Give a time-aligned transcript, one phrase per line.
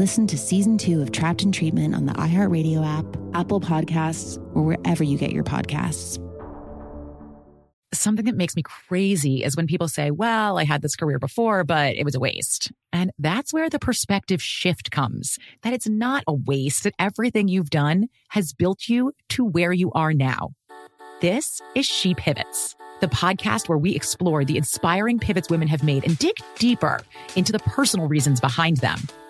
[0.00, 3.04] Listen to season two of Trapped in Treatment on the iHeartRadio app,
[3.34, 6.18] Apple Podcasts, or wherever you get your podcasts.
[7.92, 11.64] Something that makes me crazy is when people say, Well, I had this career before,
[11.64, 12.72] but it was a waste.
[12.94, 17.68] And that's where the perspective shift comes that it's not a waste, that everything you've
[17.68, 20.54] done has built you to where you are now.
[21.20, 26.06] This is She Pivots, the podcast where we explore the inspiring pivots women have made
[26.06, 27.02] and dig deeper
[27.36, 28.98] into the personal reasons behind them.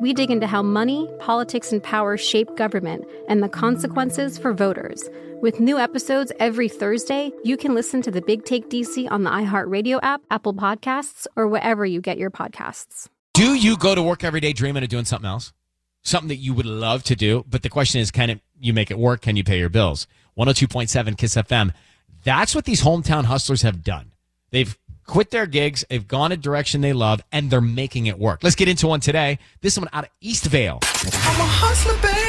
[0.00, 5.08] we dig into how money, politics, and power shape government and the consequences for voters.
[5.42, 9.30] With new episodes every Thursday, you can listen to the Big Take DC on the
[9.30, 13.08] iHeartRadio app, Apple Podcasts, or wherever you get your podcasts.
[13.34, 15.52] Do you go to work every day dreaming of doing something else?
[16.02, 18.90] Something that you would love to do, but the question is, can it, you make
[18.90, 19.20] it work?
[19.20, 20.06] Can you pay your bills?
[20.38, 21.72] 102.7 KISS FM.
[22.24, 24.12] That's what these hometown hustlers have done.
[24.50, 24.78] They've
[25.10, 25.84] quit their gigs.
[25.90, 28.44] They've gone a direction they love, and they're making it work.
[28.44, 29.40] Let's get into one today.
[29.60, 30.78] This one out of Eastvale.
[30.82, 32.20] I'm a hustler, baby.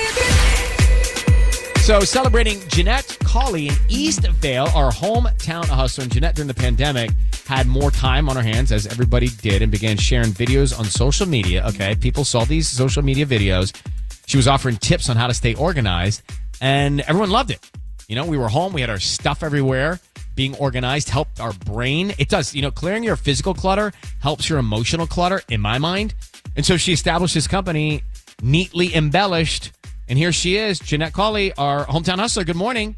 [1.81, 6.03] So, celebrating Jeanette Colley in Eastvale, our hometown hustler.
[6.03, 7.11] And Jeanette, during the pandemic,
[7.45, 11.27] had more time on her hands, as everybody did, and began sharing videos on social
[11.27, 11.63] media.
[11.67, 13.79] Okay, people saw these social media videos.
[14.25, 16.23] She was offering tips on how to stay organized,
[16.61, 17.59] and everyone loved it.
[18.07, 19.99] You know, we were home, we had our stuff everywhere
[20.35, 22.13] being organized helped our brain.
[22.17, 26.13] It does, you know, clearing your physical clutter helps your emotional clutter in my mind.
[26.55, 28.03] And so she established this company,
[28.41, 29.71] neatly embellished.
[30.07, 32.43] And here she is, Jeanette Colley, our hometown hustler.
[32.43, 32.95] Good morning.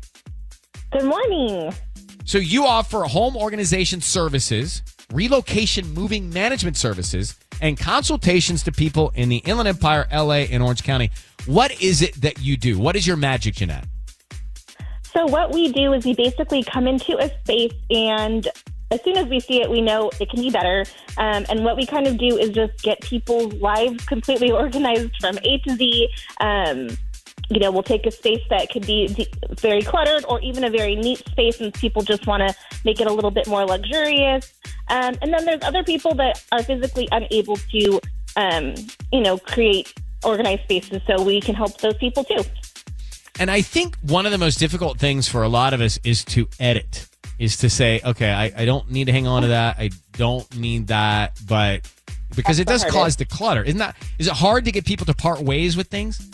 [0.92, 1.74] Good morning.
[2.26, 9.30] So you offer home organization services, relocation moving management services, and consultations to people in
[9.30, 11.12] the Inland Empire, LA, and Orange County.
[11.46, 12.80] What is it that you do?
[12.80, 13.86] What is your magic, Jeanette?
[15.14, 18.48] So what we do is we basically come into a space and
[18.94, 20.86] as soon as we see it, we know it can be better.
[21.18, 25.38] Um, and what we kind of do is just get people's lives completely organized from
[25.44, 26.10] A to Z.
[26.40, 26.90] Um,
[27.50, 29.28] you know, we'll take a space that could be
[29.60, 33.08] very cluttered or even a very neat space, and people just want to make it
[33.08, 34.54] a little bit more luxurious.
[34.90, 38.00] Um, and then there's other people that are physically unable to,
[38.36, 38.76] um,
[39.12, 42.44] you know, create organized spaces, so we can help those people too.
[43.40, 46.24] And I think one of the most difficult things for a lot of us is
[46.26, 47.08] to edit,
[47.40, 49.78] is to say, okay, I, I don't need to hang on to that.
[49.80, 51.90] I don't need that, but
[52.36, 53.64] because That's it does cause the clutter.
[53.64, 56.30] Isn't that, is it hard to get people to part ways with things?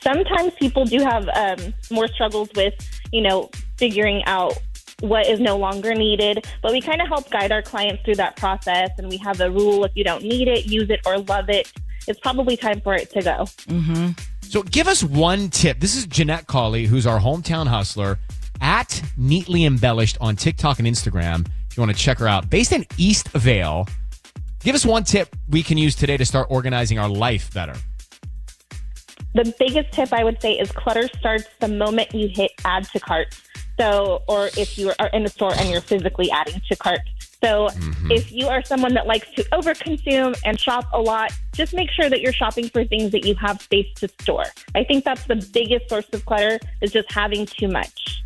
[0.00, 2.74] Sometimes people do have um, more struggles with,
[3.12, 4.56] you know, figuring out
[5.00, 6.46] what is no longer needed.
[6.62, 8.90] But we kind of help guide our clients through that process.
[8.98, 11.72] And we have a rule if you don't need it, use it or love it,
[12.06, 13.44] it's probably time for it to go.
[13.66, 14.12] Mm-hmm.
[14.48, 15.80] So give us one tip.
[15.80, 18.18] This is Jeanette Colley, who's our hometown hustler
[18.60, 21.46] at Neatly Embellished on TikTok and Instagram.
[21.68, 23.88] If you want to check her out, based in Eastvale.
[24.60, 27.74] Give us one tip we can use today to start organizing our life better.
[29.34, 33.00] The biggest tip I would say is clutter starts the moment you hit add to
[33.00, 33.38] cart.
[33.78, 37.00] So, or if you are in the store and you're physically adding to cart.
[37.42, 38.10] So mm-hmm.
[38.10, 42.08] if you are someone that likes to overconsume and shop a lot, just make sure
[42.08, 44.46] that you're shopping for things that you have space to store.
[44.74, 48.22] I think that's the biggest source of clutter is just having too much.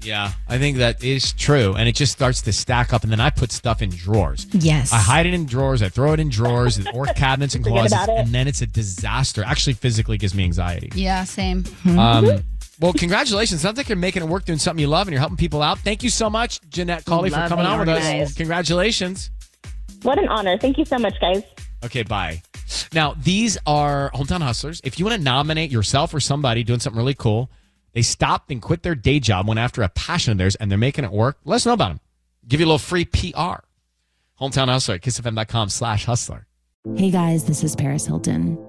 [0.00, 1.74] Yeah, I think that is true.
[1.74, 3.02] And it just starts to stack up.
[3.02, 4.46] And then I put stuff in drawers.
[4.52, 4.92] Yes.
[4.92, 5.82] I hide it in drawers.
[5.82, 8.08] I throw it in drawers or cabinets and closets.
[8.08, 9.42] And then it's a disaster.
[9.44, 10.90] Actually, physically gives me anxiety.
[10.94, 11.64] Yeah, same.
[11.84, 12.44] Um,
[12.80, 13.60] Well, congratulations.
[13.60, 15.78] Sounds like you're making it work doing something you love and you're helping people out.
[15.80, 18.04] Thank you so much, Jeanette Colley, for coming on with us.
[18.04, 18.36] organized.
[18.36, 19.30] Congratulations.
[20.02, 20.56] What an honor.
[20.58, 21.42] Thank you so much, guys.
[21.84, 22.42] Okay, bye.
[22.92, 24.80] Now, these are hometown hustlers.
[24.84, 27.50] If you want to nominate yourself or somebody doing something really cool,
[27.94, 30.78] they stopped and quit their day job, went after a passion of theirs, and they're
[30.78, 31.38] making it work.
[31.44, 32.00] Let us know about them.
[32.46, 33.60] Give you a little free PR.
[34.40, 36.46] Hometown hustler at kissfm.com slash hustler.
[36.96, 38.56] Hey guys, this is Paris Hilton.